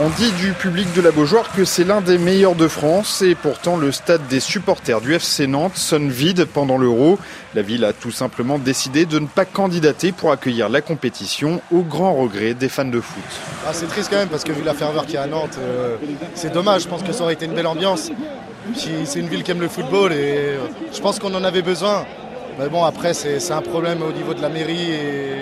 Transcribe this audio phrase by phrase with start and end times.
[0.00, 3.36] On dit du public de la Beaujoire que c'est l'un des meilleurs de France et
[3.36, 7.16] pourtant le stade des supporters du FC Nantes sonne vide pendant l'Euro.
[7.54, 11.82] La ville a tout simplement décidé de ne pas candidater pour accueillir la compétition au
[11.82, 13.22] grand regret des fans de foot.
[13.64, 15.58] Ah, c'est triste quand même parce que vu la ferveur qu'il y a à Nantes,
[15.60, 15.96] euh,
[16.34, 16.82] c'est dommage.
[16.82, 18.10] Je pense que ça aurait été une belle ambiance.
[18.74, 20.58] C'est une ville qui aime le football et euh,
[20.92, 22.04] je pense qu'on en avait besoin.
[22.58, 25.34] Mais bon, après, c'est un problème au niveau de la mairie et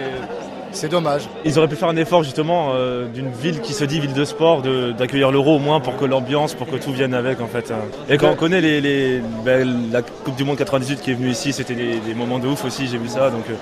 [0.72, 1.28] c'est dommage.
[1.44, 4.24] Ils auraient pu faire un effort justement euh, d'une ville qui se dit ville de
[4.24, 7.70] sport, d'accueillir l'euro au moins pour que l'ambiance, pour que tout vienne avec en fait.
[7.70, 7.80] Hein.
[8.08, 11.52] Et quand on connaît les, ben, la Coupe du Monde 98 qui est venue ici,
[11.52, 13.54] c'était des, moments de ouf aussi, j'ai vu ça, donc euh,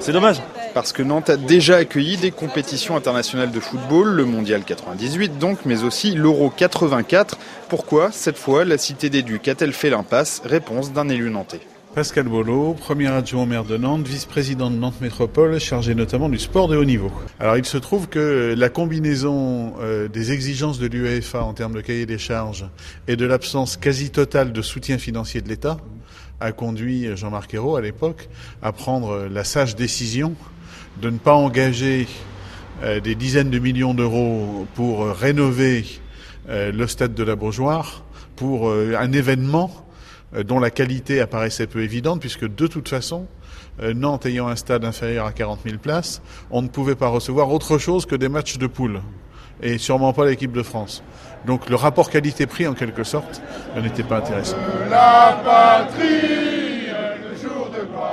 [0.00, 0.36] c'est dommage.
[0.74, 5.58] Parce que Nantes a déjà accueilli des compétitions internationales de football, le Mondial 98 donc,
[5.66, 7.36] mais aussi l'Euro 84.
[7.68, 10.40] Pourquoi, cette fois, la Cité des Ducs a-t-elle fait l'impasse?
[10.46, 11.60] Réponse d'un élu nantais.
[11.94, 16.38] Pascal Bolo, premier adjoint au maire de Nantes, vice-président de Nantes Métropole, chargé notamment du
[16.38, 17.12] sport de haut niveau.
[17.38, 21.82] Alors il se trouve que la combinaison euh, des exigences de l'UEFA en termes de
[21.82, 22.64] cahier des charges
[23.08, 25.76] et de l'absence quasi totale de soutien financier de l'État
[26.40, 28.30] a conduit Jean-Marc Ayrault à l'époque
[28.62, 30.34] à prendre la sage décision
[31.02, 32.08] de ne pas engager
[32.82, 35.84] euh, des dizaines de millions d'euros pour euh, rénover
[36.48, 38.02] le stade de la Beaujoire
[38.34, 39.70] pour un événement
[40.44, 43.26] dont la qualité apparaissait peu évidente, puisque de toute façon,
[43.80, 47.50] euh, Nantes ayant un stade inférieur à 40 000 places, on ne pouvait pas recevoir
[47.50, 49.00] autre chose que des matchs de poule,
[49.62, 51.02] et sûrement pas l'équipe de France.
[51.46, 53.42] Donc le rapport qualité-prix, en quelque sorte,
[53.80, 54.56] n'était pas intéressant.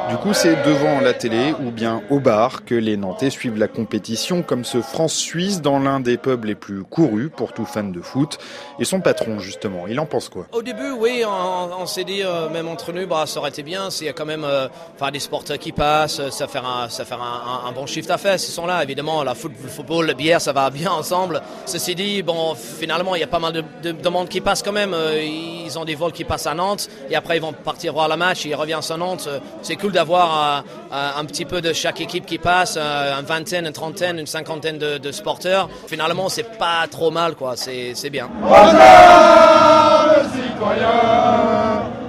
[0.09, 3.67] Du coup, c'est devant la télé ou bien au bar que les Nantais suivent la
[3.67, 8.01] compétition comme ce France-Suisse dans l'un des pubs les plus courus pour tout fan de
[8.01, 8.39] foot.
[8.79, 10.47] Et son patron, justement, il en pense quoi?
[10.51, 13.91] Au début, oui, on, s'est dit, euh, même entre nous, bah, ça aurait été bien
[13.91, 14.67] s'il y a quand même euh,
[15.11, 18.65] des sporteurs qui passent, ça fait un, ça faire un, bon chiffre d'affaires s'ils sont
[18.65, 18.83] là.
[18.83, 21.41] Évidemment, la foot, le football, la bière, ça va bien ensemble.
[21.65, 24.71] Ceci dit, bon, finalement, il y a pas mal de, de, monde qui passe quand
[24.71, 24.93] même.
[24.93, 28.07] Euh, ils ont des vols qui passent à Nantes et après ils vont partir voir
[28.07, 29.29] la match ils reviennent à Nantes.
[29.61, 33.65] C'est cool d'avoir euh, un petit peu de chaque équipe qui passe, euh, une vingtaine,
[33.65, 35.69] une trentaine, une cinquantaine de, de sporteurs.
[35.87, 37.55] Finalement, c'est pas trop mal, quoi.
[37.57, 38.29] C'est bien.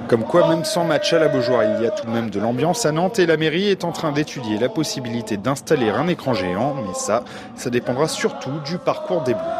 [0.09, 2.39] Comme quoi, même sans match à la Beaujoire, il y a tout de même de
[2.39, 6.33] l'ambiance à Nantes et la mairie est en train d'étudier la possibilité d'installer un écran
[6.33, 7.25] géant, mais ça,
[7.57, 9.60] ça dépendra surtout du parcours des Bleus.